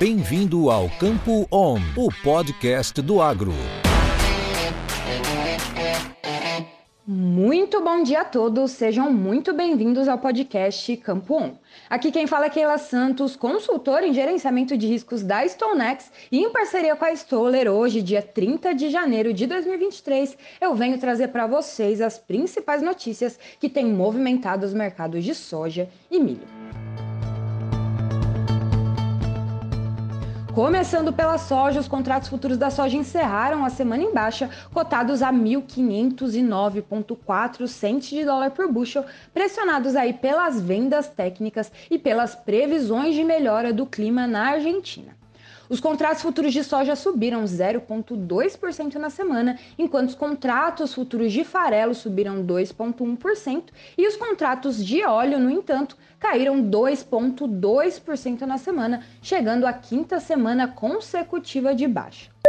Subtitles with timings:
[0.00, 3.52] Bem-vindo ao Campo On, o podcast do agro.
[7.06, 11.52] Muito bom dia a todos, sejam muito bem-vindos ao podcast Campo On.
[11.90, 16.50] Aqui quem fala é Keila Santos, consultora em gerenciamento de riscos da StoneX e em
[16.50, 21.46] parceria com a Stoller, hoje, dia 30 de janeiro de 2023, eu venho trazer para
[21.46, 26.59] vocês as principais notícias que têm movimentado os mercados de soja e milho.
[30.60, 35.32] Começando pela soja, os contratos futuros da soja encerraram a semana em baixa, cotados a
[35.32, 43.24] 1.509,4 centes de dólar por bushel, pressionados aí pelas vendas técnicas e pelas previsões de
[43.24, 45.16] melhora do clima na Argentina.
[45.70, 51.94] Os contratos futuros de soja subiram 0,2% na semana, enquanto os contratos futuros de farelo
[51.94, 53.66] subiram 2,1%
[53.96, 60.66] e os contratos de óleo, no entanto, caíram 2,2% na semana, chegando à quinta semana
[60.66, 62.39] consecutiva de baixa.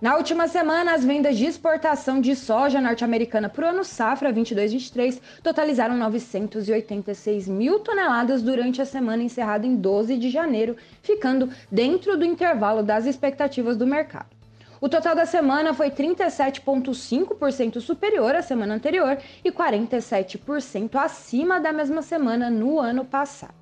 [0.00, 5.20] Na última semana, as vendas de exportação de soja norte-americana para o ano safra 22-23
[5.42, 12.24] totalizaram 986 mil toneladas durante a semana encerrada em 12 de janeiro, ficando dentro do
[12.24, 14.34] intervalo das expectativas do mercado.
[14.80, 22.00] O total da semana foi 37,5% superior à semana anterior e 47% acima da mesma
[22.00, 23.52] semana no ano passado.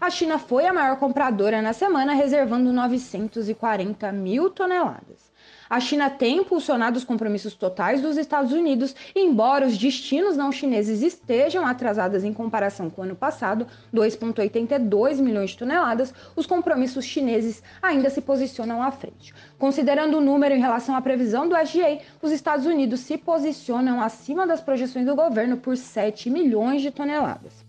[0.00, 5.28] A China foi a maior compradora na semana, reservando 940 mil toneladas.
[5.70, 10.50] A China tem impulsionado os compromissos totais dos Estados Unidos, e embora os destinos não
[10.50, 17.04] chineses estejam atrasados em comparação com o ano passado, 2,82 milhões de toneladas, os compromissos
[17.04, 19.34] chineses ainda se posicionam à frente.
[19.58, 24.46] Considerando o número em relação à previsão do SGA, os Estados Unidos se posicionam acima
[24.46, 27.67] das projeções do governo por 7 milhões de toneladas.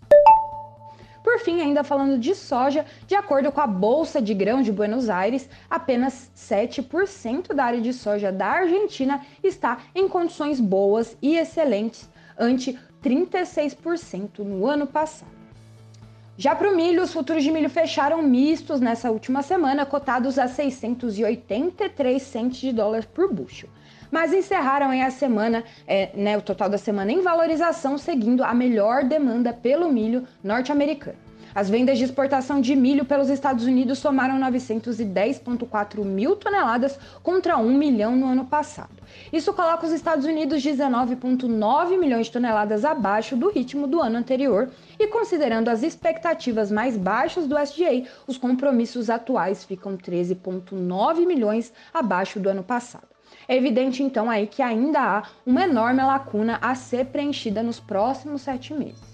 [1.22, 5.10] Por fim, ainda falando de soja, de acordo com a Bolsa de Grãos de Buenos
[5.10, 12.08] Aires, apenas 7% da área de soja da Argentina está em condições boas e excelentes,
[12.38, 15.39] ante 36% no ano passado.
[16.42, 20.48] Já para o milho, os futuros de milho fecharam mistos nessa última semana, cotados a
[20.48, 23.68] 683 centes de dólar por bushel
[24.10, 29.04] mas encerraram a semana, é, né, o total da semana em valorização, seguindo a melhor
[29.04, 31.29] demanda pelo milho norte-americano.
[31.52, 37.76] As vendas de exportação de milho pelos Estados Unidos somaram 910,4 mil toneladas contra 1
[37.76, 39.00] milhão no ano passado.
[39.32, 44.70] Isso coloca os Estados Unidos 19,9 milhões de toneladas abaixo do ritmo do ano anterior
[44.98, 52.38] e, considerando as expectativas mais baixas do SGA, os compromissos atuais ficam 13,9 milhões abaixo
[52.38, 53.08] do ano passado.
[53.48, 58.42] É evidente então aí que ainda há uma enorme lacuna a ser preenchida nos próximos
[58.42, 59.09] sete meses.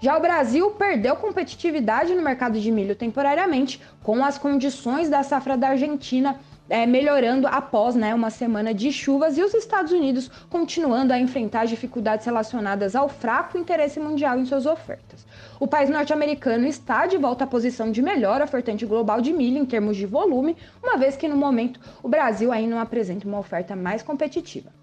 [0.00, 5.58] Já o Brasil perdeu competitividade no mercado de milho temporariamente, com as condições da safra
[5.58, 6.40] da Argentina
[6.70, 11.66] é, melhorando após né, uma semana de chuvas e os Estados Unidos continuando a enfrentar
[11.66, 15.26] dificuldades relacionadas ao fraco interesse mundial em suas ofertas.
[15.58, 19.66] O país norte-americano está de volta à posição de melhor ofertante global de milho em
[19.66, 23.76] termos de volume, uma vez que no momento o Brasil ainda não apresenta uma oferta
[23.76, 24.79] mais competitiva.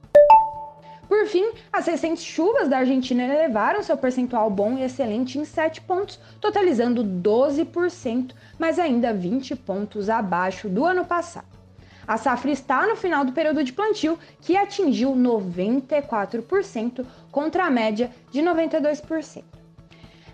[1.08, 5.82] Por fim, as recentes chuvas da Argentina elevaram seu percentual bom e excelente em 7
[5.82, 11.58] pontos, totalizando 12%, mas ainda 20 pontos abaixo do ano passado.
[12.06, 18.12] A safra está no final do período de plantio, que atingiu 94% contra a média
[18.32, 19.44] de 92%.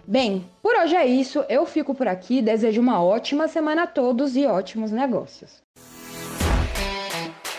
[0.05, 1.45] Bem, por hoje é isso.
[1.47, 2.41] Eu fico por aqui.
[2.41, 5.63] Desejo uma ótima semana a todos e ótimos negócios.